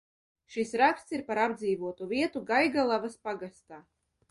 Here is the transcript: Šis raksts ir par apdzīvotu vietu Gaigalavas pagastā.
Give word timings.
Šis 0.53 0.71
raksts 0.81 1.13
ir 1.17 1.23
par 1.27 1.41
apdzīvotu 1.43 2.09
vietu 2.15 2.43
Gaigalavas 2.51 3.21
pagastā. 3.29 3.83